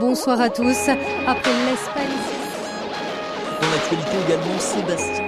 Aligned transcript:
Bonsoir 0.00 0.40
à 0.40 0.48
tous. 0.48 0.88
Après 1.26 1.50
l'Espagne. 1.66 2.06
Dans 3.60 3.68
l'actualité 3.68 4.16
également, 4.26 4.58
Sébastien. 4.60 5.24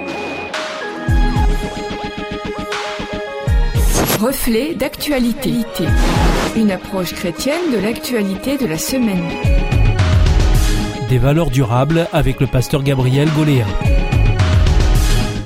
Reflet 4.21 4.75
d'actualité. 4.75 5.51
Une 6.55 6.71
approche 6.71 7.13
chrétienne 7.13 7.71
de 7.73 7.79
l'actualité 7.79 8.57
de 8.57 8.65
la 8.65 8.77
semaine. 8.77 9.27
Des 11.09 11.17
valeurs 11.17 11.49
durables 11.49 12.07
avec 12.13 12.39
le 12.39 12.47
pasteur 12.47 12.81
Gabriel 12.81 13.29
Goléa. 13.35 13.65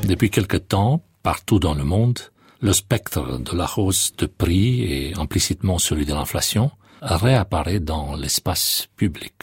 Depuis 0.07 0.29
quelque 0.29 0.57
temps, 0.57 1.01
partout 1.23 1.57
dans 1.57 1.73
le 1.73 1.83
monde, 1.83 2.19
le 2.59 2.73
spectre 2.73 3.39
de 3.39 3.57
la 3.57 3.67
hausse 3.77 4.15
de 4.17 4.27
prix 4.27 4.83
et 4.83 5.13
implicitement 5.17 5.79
celui 5.79 6.05
de 6.05 6.13
l'inflation 6.13 6.69
réapparaît 7.05 7.79
dans 7.79 8.15
l'espace 8.15 8.87
public. 8.95 9.33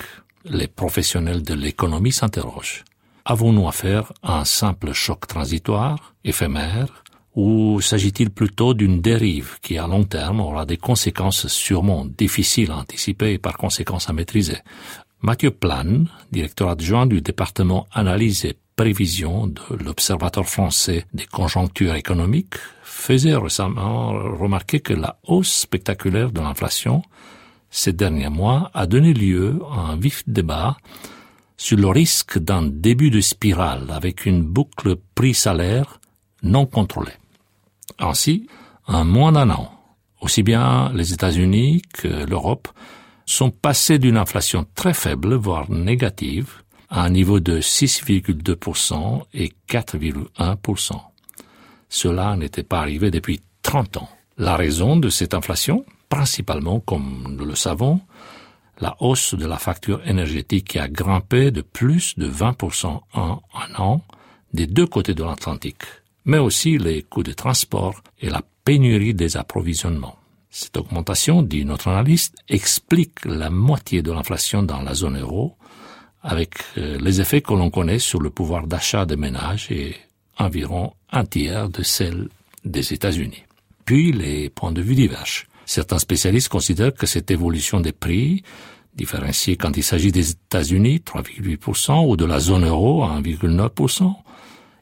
Les 0.45 0.67
professionnels 0.67 1.43
de 1.43 1.55
l'économie 1.55 2.13
s'interrogent. 2.13 2.85
Avons-nous 3.25 3.69
affaire 3.69 4.13
à 4.23 4.41
un 4.41 4.45
simple 4.45 4.93
choc 4.93 5.29
transitoire, 5.29 6.15
éphémère, 6.25 7.05
ou 7.35 7.81
s'agit-il 7.81 8.31
plutôt 8.31 8.75
d'une 8.75 9.01
dérive 9.01 9.59
qui 9.63 9.79
à 9.79 9.87
long 9.87 10.05
terme 10.05 10.41
aura 10.41 10.67
des 10.67 10.77
conséquences 10.77 11.47
sûrement 11.47 12.05
difficiles 12.05 12.73
à 12.73 12.79
anticiper 12.79 13.35
et 13.35 13.39
par 13.39 13.57
conséquence 13.57 14.11
à 14.11 14.13
maîtriser? 14.13 14.59
Mathieu 15.23 15.53
Plan, 15.53 16.05
directeur 16.33 16.69
adjoint 16.69 17.07
du 17.07 17.23
département 17.23 17.87
analyse 17.93 18.45
et 18.45 18.57
prévision 18.75 19.47
de 19.47 19.61
l'Observatoire 19.85 20.49
français 20.49 21.07
des 21.15 21.27
conjonctures 21.27 21.95
économiques, 21.95 22.57
faisait 22.83 23.37
récemment 23.37 24.11
remarquer 24.11 24.81
que 24.81 24.93
la 24.93 25.19
hausse 25.29 25.53
spectaculaire 25.53 26.33
de 26.33 26.41
l'inflation 26.41 27.03
ces 27.73 27.95
derniers 27.95 28.29
mois 28.29 28.71
a 28.75 28.87
donné 28.87 29.15
lieu 29.15 29.61
à 29.73 29.93
un 29.93 29.97
vif 29.97 30.23
débat 30.29 30.77
sur 31.57 31.79
le 31.79 31.89
risque 31.89 32.39
d'un 32.39 32.63
début 32.63 33.11
de 33.11 33.21
spirale 33.21 33.87
avec 33.91 34.27
une 34.27 34.43
boucle 34.43 34.97
prix-salaire 35.15 35.99
non 36.43 36.67
contrôlée. 36.67 37.17
Ainsi, 37.99 38.47
en 38.87 39.05
moins 39.07 39.33
d'un 39.33 39.49
an, 39.51 39.73
aussi 40.21 40.43
bien 40.43 40.93
les 40.95 41.15
États-Unis 41.15 41.83
que 41.95 42.27
l'Europe 42.27 42.69
sont 43.25 43.51
passés 43.51 43.99
d'une 43.99 44.19
inflation 44.19 44.67
très 44.75 44.93
faible, 44.93 45.35
voire 45.35 45.71
négative, 45.71 46.63
à 46.91 47.05
un 47.05 47.11
niveau 47.11 47.41
de 47.41 47.61
6,2% 47.61 49.23
et 49.33 49.53
4,1%. 49.69 51.01
Cela 51.89 52.37
n'était 52.37 52.65
pas 52.65 52.81
arrivé 52.81 53.11
depuis 53.11 53.41
30 53.63 53.97
ans. 53.97 54.09
La 54.37 54.57
raison 54.57 54.97
de 54.97 55.09
cette 55.09 55.33
inflation, 55.33 55.87
principalement, 56.13 56.79
comme 56.79 57.35
nous 57.39 57.47
le 57.47 57.55
savons, 57.55 58.03
la 58.83 58.95
hausse 59.01 59.35
de 59.35 59.47
la 59.47 59.57
facture 59.57 60.07
énergétique 60.07 60.69
qui 60.69 60.79
a 60.79 60.87
grimpé 60.87 61.51
de 61.51 61.63
plus 61.63 62.19
de 62.19 62.29
20% 62.29 63.01
en 63.15 63.41
un 63.55 63.75
an 63.79 64.03
des 64.53 64.67
deux 64.67 64.87
côtés 64.87 65.15
de 65.15 65.25
l'Atlantique, 65.25 65.85
mais 66.27 66.37
aussi 66.37 66.77
les 66.77 67.03
coûts 67.03 67.23
de 67.23 67.33
transport 67.33 68.03
et 68.21 68.29
la 68.29 68.43
pénurie 68.63 69.15
des 69.15 69.39
approvisionnements. 69.39 70.19
Cette 70.51 70.77
augmentation, 70.77 71.41
dit 71.41 71.65
notre 71.65 71.89
analyste, 71.89 72.35
explique 72.47 73.25
la 73.25 73.49
moitié 73.49 74.03
de 74.03 74.13
l'inflation 74.13 74.63
dans 74.63 74.83
la 74.83 74.93
zone 74.93 75.19
euro, 75.19 75.57
avec 76.23 76.51
euh, 76.77 76.99
les 77.01 77.23
effets 77.23 77.41
que 77.41 77.55
l'on 77.55 77.71
connaît 77.71 77.99
sur 77.99 78.21
le 78.21 78.29
pouvoir 78.29 78.67
d'achat 78.67 79.07
des 79.07 79.17
ménages 79.17 79.73
et 79.73 79.97
environ 80.37 80.93
un 81.11 81.25
tiers 81.25 81.71
de 81.71 81.83
celle 81.83 82.29
des 82.67 82.93
États-Unis. 82.93 83.45
Puis 83.87 84.13
les 84.13 84.51
points 84.51 84.73
de 84.73 84.83
vue 84.83 84.95
divergent. 84.95 85.47
Certains 85.73 85.99
spécialistes 85.99 86.51
considèrent 86.51 86.93
que 86.93 87.07
cette 87.07 87.31
évolution 87.31 87.81
des 87.81 87.93
prix, 87.93 88.43
différenciée 88.95 89.57
quand 89.57 89.75
il 89.75 89.83
s'agit 89.83 90.13
des 90.13 90.33
États-Unis, 90.33 90.99
3,8%, 90.99 92.07
ou 92.07 92.15
de 92.19 92.27
la 92.27 92.41
zone 92.41 92.67
euro, 92.67 93.07
1,9%, 93.07 94.13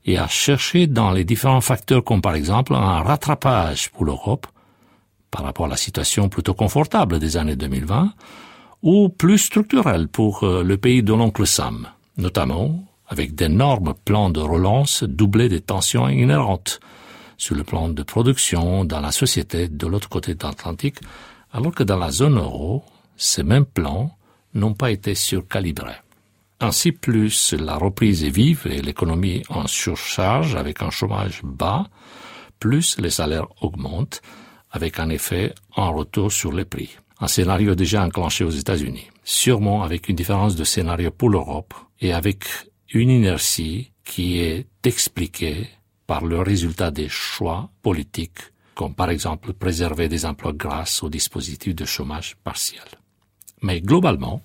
et 0.06 0.18
à 0.18 0.26
chercher 0.26 0.88
dans 0.88 1.12
les 1.12 1.22
différents 1.22 1.60
facteurs 1.60 2.02
comme 2.02 2.20
par 2.20 2.34
exemple 2.34 2.74
un 2.74 3.02
rattrapage 3.02 3.90
pour 3.90 4.04
l'Europe 4.04 4.48
par 5.30 5.44
rapport 5.44 5.66
à 5.66 5.68
la 5.68 5.76
situation 5.76 6.28
plutôt 6.28 6.54
confortable 6.54 7.20
des 7.20 7.36
années 7.36 7.54
2020, 7.54 8.12
ou 8.82 9.10
plus 9.10 9.38
structurel 9.38 10.08
pour 10.08 10.42
euh, 10.42 10.64
le 10.64 10.76
pays 10.76 11.04
de 11.04 11.12
l'oncle 11.12 11.46
Sam, 11.46 11.86
notamment 12.16 12.82
avec 13.06 13.36
d'énormes 13.36 13.94
plans 14.04 14.30
de 14.30 14.40
relance 14.40 15.04
doublés 15.04 15.48
des 15.48 15.60
tensions 15.60 16.08
inhérentes 16.08 16.80
sur 17.40 17.56
le 17.56 17.64
plan 17.64 17.88
de 17.88 18.02
production 18.02 18.84
dans 18.84 19.00
la 19.00 19.12
société 19.12 19.66
de 19.68 19.86
l'autre 19.86 20.10
côté 20.10 20.34
de 20.34 20.44
l'Atlantique, 20.44 20.98
alors 21.52 21.74
que 21.74 21.82
dans 21.82 21.96
la 21.96 22.10
zone 22.10 22.36
euro, 22.36 22.84
ces 23.16 23.42
mêmes 23.42 23.64
plans 23.64 24.14
n'ont 24.52 24.74
pas 24.74 24.90
été 24.90 25.14
surcalibrés. 25.14 26.02
Ainsi, 26.60 26.92
plus 26.92 27.54
la 27.54 27.76
reprise 27.76 28.24
est 28.24 28.28
vive 28.28 28.66
et 28.66 28.82
l'économie 28.82 29.42
en 29.48 29.66
surcharge 29.66 30.54
avec 30.54 30.82
un 30.82 30.90
chômage 30.90 31.40
bas, 31.42 31.88
plus 32.58 32.98
les 32.98 33.08
salaires 33.08 33.48
augmentent 33.62 34.20
avec 34.70 34.98
un 35.00 35.08
effet 35.08 35.54
en 35.74 35.94
retour 35.94 36.30
sur 36.30 36.52
les 36.52 36.66
prix. 36.66 36.90
Un 37.20 37.26
scénario 37.26 37.74
déjà 37.74 38.04
enclenché 38.04 38.44
aux 38.44 38.50
États-Unis, 38.50 39.08
sûrement 39.24 39.82
avec 39.82 40.10
une 40.10 40.16
différence 40.16 40.56
de 40.56 40.64
scénario 40.64 41.10
pour 41.10 41.30
l'Europe 41.30 41.72
et 42.02 42.12
avec 42.12 42.44
une 42.92 43.08
inertie 43.08 43.92
qui 44.04 44.40
est 44.40 44.66
expliquée 44.84 45.68
par 46.10 46.24
le 46.24 46.40
résultat 46.40 46.90
des 46.90 47.08
choix 47.08 47.70
politiques, 47.82 48.42
comme 48.74 48.94
par 48.96 49.10
exemple 49.10 49.52
préserver 49.52 50.08
des 50.08 50.26
emplois 50.26 50.52
grâce 50.52 51.04
au 51.04 51.08
dispositif 51.08 51.72
de 51.72 51.84
chômage 51.84 52.34
partiel. 52.42 52.82
Mais 53.62 53.80
globalement, 53.80 54.42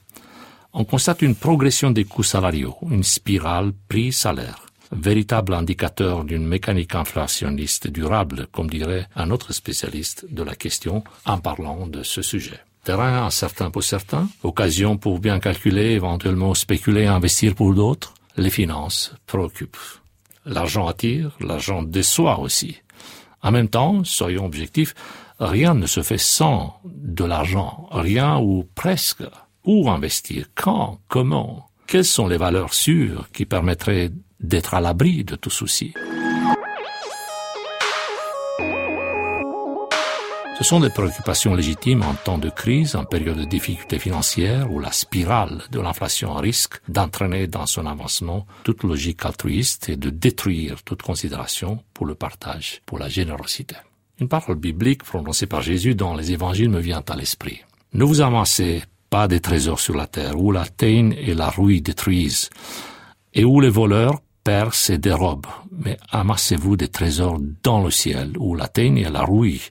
on 0.74 0.86
constate 0.86 1.24
une 1.24 1.34
progression 1.34 1.90
des 1.90 2.06
coûts 2.06 2.22
salariaux, 2.36 2.78
une 2.92 3.02
spirale 3.02 3.72
prix-salaire, 3.88 4.68
véritable 4.92 5.56
indicateur 5.56 6.24
d'une 6.24 6.46
mécanique 6.46 6.94
inflationniste 6.94 7.88
durable, 7.88 8.46
comme 8.52 8.70
dirait 8.70 9.08
un 9.16 9.32
autre 9.32 9.52
spécialiste 9.52 10.28
de 10.32 10.44
la 10.44 10.54
question 10.54 11.04
en 11.26 11.40
parlant 11.40 11.88
de 11.88 12.04
ce 12.04 12.22
sujet. 12.22 12.60
Terrain 12.84 13.26
incertain 13.26 13.72
pour 13.72 13.84
certains, 13.84 14.30
occasion 14.44 14.98
pour 14.98 15.18
bien 15.18 15.40
calculer, 15.40 15.94
éventuellement 15.94 16.54
spéculer, 16.54 17.08
investir 17.08 17.56
pour 17.56 17.74
d'autres, 17.74 18.14
les 18.38 18.52
finances 18.52 19.16
préoccupent. 19.26 20.05
L'argent 20.46 20.88
attire, 20.88 21.36
l'argent 21.40 21.82
déçoit 21.84 22.40
aussi. 22.40 22.78
En 23.42 23.52
même 23.52 23.68
temps, 23.68 24.04
soyons 24.04 24.46
objectifs, 24.46 24.94
rien 25.40 25.74
ne 25.74 25.88
se 25.88 26.02
fait 26.02 26.18
sans 26.18 26.80
de 26.86 27.24
l'argent, 27.26 27.88
rien 27.92 28.38
ou 28.38 28.68
presque. 28.76 29.24
Où 29.66 29.90
investir? 29.90 30.46
Quand? 30.54 31.00
Comment? 31.08 31.70
Quelles 31.88 32.06
sont 32.06 32.28
les 32.28 32.38
valeurs 32.38 32.74
sûres 32.74 33.30
qui 33.34 33.46
permettraient 33.46 34.12
d'être 34.40 34.76
à 34.76 34.82
l'abri 34.82 35.24
de 35.24 35.36
tout 35.36 35.50
souci? 35.50 35.94
Sont 40.66 40.80
des 40.80 40.90
préoccupations 40.90 41.54
légitimes 41.54 42.02
en 42.02 42.16
temps 42.16 42.40
de 42.40 42.50
crise, 42.50 42.96
en 42.96 43.06
période 43.06 43.38
de 43.38 43.46
difficultés 43.46 44.00
financières, 44.00 44.72
où 44.72 44.80
la 44.80 44.92
spirale 44.92 45.62
de 45.70 45.80
l'inflation 45.80 46.34
risque 46.34 46.82
d'entraîner 46.90 47.46
dans 47.46 47.68
son 47.68 47.86
avancement 47.86 48.48
toute 48.64 48.82
logique 48.82 49.24
altruiste 49.26 49.90
et 49.90 49.96
de 49.96 50.10
détruire 50.10 50.82
toute 50.82 51.04
considération 51.04 51.84
pour 51.94 52.08
le 52.08 52.16
partage, 52.16 52.82
pour 52.88 52.98
la 52.98 53.10
générosité. 53.10 53.76
Une 54.20 54.28
parole 54.28 54.56
biblique 54.56 55.04
prononcée 55.04 55.46
par 55.46 55.62
Jésus 55.62 55.94
dans 55.94 56.16
les 56.16 56.32
évangiles 56.32 56.72
me 56.72 56.80
vient 56.80 57.04
à 57.08 57.16
l'esprit. 57.16 57.62
Ne 57.94 58.04
vous 58.04 58.22
amassez 58.22 58.82
pas 59.12 59.28
des 59.28 59.42
trésors 59.42 59.80
sur 59.80 59.96
la 59.96 60.08
terre, 60.08 60.36
où 60.36 60.52
la 60.52 60.66
teigne 60.66 61.16
et 61.20 61.36
la 61.36 61.52
rouille 61.52 61.82
détruisent, 61.82 62.50
et 63.36 63.46
où 63.46 63.62
les 63.62 63.70
voleurs 63.70 64.20
percent 64.44 64.90
et 64.90 64.98
dérobent, 64.98 65.46
mais 65.72 66.00
amassez-vous 66.10 66.76
des 66.76 66.88
trésors 66.88 67.40
dans 67.62 67.84
le 67.84 67.92
ciel, 67.92 68.34
où 68.40 68.56
la 68.56 68.68
teigne 68.68 68.98
et 68.98 69.12
la 69.12 69.22
rouille 69.22 69.62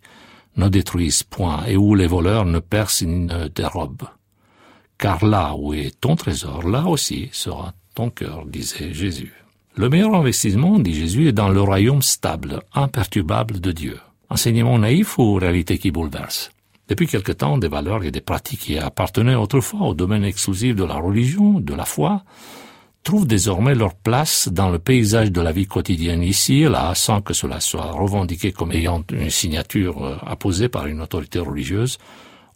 ne 0.57 0.69
détruisent 0.69 1.23
point 1.23 1.65
et 1.67 1.77
où 1.77 1.95
les 1.95 2.07
voleurs 2.07 2.45
ne 2.45 2.59
percent 2.59 3.07
ni 3.07 3.27
ne 3.27 3.49
dérobent. 3.49 4.09
Car 4.99 5.25
là 5.25 5.55
où 5.57 5.75
est 5.75 5.99
ton 6.01 6.17
trésor, 6.17 6.69
là 6.69 6.87
aussi 6.87 7.29
sera 7.33 7.73
ton 7.95 8.11
cœur, 8.11 8.47
disait 8.47 8.93
Jésus. 8.93 9.33
Le 9.77 9.89
meilleur 9.89 10.15
investissement, 10.15 10.79
dit 10.79 10.95
Jésus, 10.95 11.29
est 11.29 11.33
dans 11.33 11.49
le 11.49 11.61
royaume 11.61 12.03
stable, 12.03 12.63
imperturbable 12.75 13.61
de 13.61 13.73
Dieu. 13.73 13.99
Enseignement 14.31 14.79
naïf 14.79 15.19
ou 15.19 15.35
réalité 15.35 15.79
qui 15.79 15.91
bouleverse? 15.91 16.51
Depuis 16.89 17.07
quelque 17.07 17.33
temps, 17.33 17.59
des 17.59 17.69
valeurs 17.69 18.05
et 18.05 18.11
des 18.11 18.21
pratiques 18.21 18.61
qui 18.61 18.79
appartenaient 18.79 19.35
autrefois 19.35 19.89
au 19.89 19.95
domaine 19.95 20.25
exclusif 20.25 20.77
de 20.77 20.85
la 20.85 20.95
religion, 20.95 21.61
de 21.61 21.75
la 21.75 21.87
foi, 21.87 22.23
trouvent 23.05 23.27
désormais 23.27 23.75
leur 23.75 23.95
place 23.95 24.49
dans 24.49 24.71
le 24.71 24.79
paysage 24.79 25.31
de 25.31 25.41
la 25.43 25.53
vie 25.53 25.67
quotidienne 25.67 26.23
ici 26.23 26.63
et 26.63 26.69
là, 26.69 26.95
sans 26.95 27.21
que 27.21 27.35
cela 27.35 27.61
soit 27.61 27.93
revendiqué 27.93 28.51
comme 28.51 28.73
ayant 28.73 29.05
une 29.13 29.31
signature 29.31 30.05
euh, 30.05 30.17
apposée 30.27 30.69
par 30.69 30.87
une 30.87 31.03
autorité 31.03 31.39
religieuse 31.39 31.99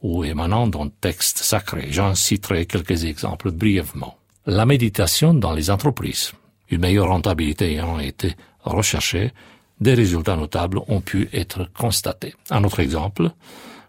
ou 0.02 0.24
émanant 0.24 0.66
d'un 0.66 0.88
texte 1.00 1.38
sacré. 1.38 1.88
J'en 1.90 2.14
citerai 2.14 2.66
quelques 2.66 3.04
exemples 3.04 3.50
brièvement. 3.50 4.16
La 4.46 4.64
méditation 4.64 5.34
dans 5.34 5.52
les 5.52 5.70
entreprises. 5.70 6.32
Une 6.70 6.80
meilleure 6.80 7.08
rentabilité 7.08 7.72
ayant 7.72 7.98
été 7.98 8.34
recherchée, 8.62 9.32
des 9.80 9.94
résultats 9.94 10.36
notables 10.36 10.80
ont 10.88 11.00
pu 11.00 11.28
être 11.32 11.70
constatés. 11.72 12.34
Un 12.50 12.64
autre 12.64 12.80
exemple, 12.80 13.30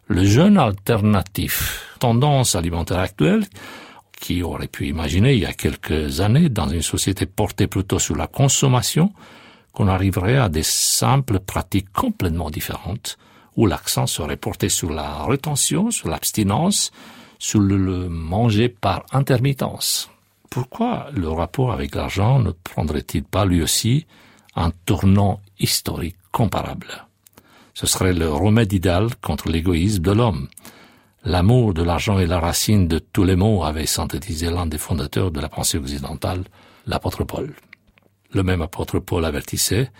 le 0.07 0.25
jeûne 0.25 0.57
alternatif, 0.57 1.95
tendance 1.99 2.55
alimentaire 2.55 2.99
actuelle, 2.99 3.45
Qui 4.19 4.43
aurait 4.43 4.67
pu 4.67 4.87
imaginer 4.87 5.33
il 5.33 5.39
y 5.39 5.45
a 5.45 5.53
quelques 5.53 6.19
années, 6.19 6.49
dans 6.49 6.67
une 6.67 6.81
société 6.81 7.25
portée 7.25 7.67
plutôt 7.67 7.99
sur 7.99 8.15
la 8.15 8.27
consommation, 8.27 9.13
qu'on 9.71 9.87
arriverait 9.87 10.37
à 10.37 10.49
des 10.49 10.63
simples 10.63 11.39
pratiques 11.39 11.91
complètement 11.93 12.49
différentes, 12.49 13.17
où 13.55 13.65
l'accent 13.65 14.07
serait 14.07 14.37
porté 14.37 14.69
sur 14.69 14.91
la 14.91 15.23
rétention, 15.23 15.91
sur 15.91 16.09
l'abstinence, 16.09 16.91
sur 17.39 17.61
le 17.61 18.09
manger 18.09 18.69
par 18.69 19.05
intermittence. 19.11 20.09
Pourquoi 20.49 21.07
le 21.13 21.29
rapport 21.29 21.71
avec 21.71 21.95
l'argent 21.95 22.39
ne 22.39 22.51
prendrait-il 22.51 23.23
pas 23.23 23.45
lui 23.45 23.61
aussi 23.61 24.05
un 24.55 24.71
tournant 24.85 25.39
historique 25.59 26.17
comparable? 26.31 27.07
Ce 27.73 27.87
serait 27.87 28.13
le 28.13 28.29
remède 28.29 28.73
idéal 28.73 29.15
contre 29.21 29.47
l'égoïsme 29.47 30.01
de 30.01 30.11
l'homme. 30.11 30.47
L'amour 31.25 31.73
de 31.73 31.83
l'argent 31.83 32.17
est 32.19 32.27
la 32.27 32.39
racine 32.39 32.87
de 32.87 32.99
tous 32.99 33.25
les 33.25 33.35
maux, 33.35 33.63
avait 33.63 33.85
synthétisé 33.85 34.49
l'un 34.49 34.65
des 34.65 34.77
fondateurs 34.77 35.31
de 35.31 35.41
la 35.41 35.49
pensée 35.49 35.77
occidentale, 35.77 36.43
l'apôtre 36.87 37.25
Paul. 37.25 37.53
Le 38.33 38.43
même 38.43 38.61
apôtre 38.61 38.99
Paul 38.99 39.25
avertissait, 39.25 39.91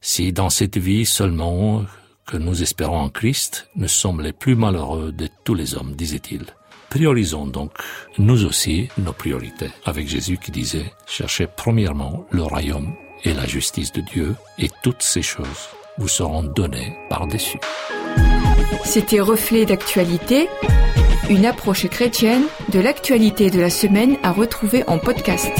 si 0.00 0.32
dans 0.32 0.50
cette 0.50 0.78
vie 0.78 1.04
seulement 1.04 1.84
que 2.26 2.38
nous 2.38 2.62
espérons 2.62 2.98
en 2.98 3.08
Christ, 3.10 3.68
nous 3.76 3.88
sommes 3.88 4.22
les 4.22 4.32
plus 4.32 4.54
malheureux 4.54 5.12
de 5.12 5.28
tous 5.44 5.54
les 5.54 5.74
hommes, 5.74 5.94
disait-il. 5.94 6.46
Priorisons 6.88 7.46
donc, 7.46 7.72
nous 8.18 8.44
aussi, 8.44 8.88
nos 8.98 9.12
priorités, 9.12 9.70
avec 9.84 10.08
Jésus 10.08 10.38
qui 10.38 10.50
disait, 10.50 10.92
cherchez 11.06 11.46
premièrement 11.46 12.26
le 12.30 12.42
royaume 12.42 12.94
et 13.24 13.34
la 13.34 13.46
justice 13.46 13.92
de 13.92 14.00
Dieu, 14.00 14.34
et 14.58 14.70
toutes 14.82 15.02
ces 15.02 15.22
choses 15.22 15.68
vous 15.98 16.08
seront 16.08 16.42
données 16.42 16.96
par-dessus. 17.08 17.60
C'était 18.84 19.20
Reflet 19.20 19.64
d'actualité, 19.64 20.48
une 21.30 21.46
approche 21.46 21.88
chrétienne 21.88 22.44
de 22.70 22.80
l'actualité 22.80 23.50
de 23.50 23.60
la 23.60 23.70
semaine 23.70 24.16
à 24.22 24.32
retrouver 24.32 24.84
en 24.86 24.98
podcast. 24.98 25.50